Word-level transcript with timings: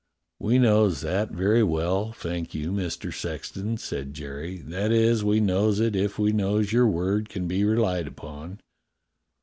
"We 0.39 0.57
knows 0.57 1.01
that 1.01 1.29
very 1.29 1.61
well, 1.61 2.11
thank 2.11 2.55
you. 2.55 2.71
Mister 2.71 3.11
Sex 3.11 3.51
ton," 3.51 3.77
said 3.77 4.15
Jerry. 4.15 4.57
"That 4.57 4.91
is, 4.91 5.23
we 5.23 5.39
knows 5.39 5.79
it 5.79 5.95
if 5.95 6.17
we 6.17 6.31
knows 6.31 6.73
your 6.73 6.87
word 6.87 7.29
can 7.29 7.47
be 7.47 7.63
relied 7.63 8.07
upon." 8.07 8.61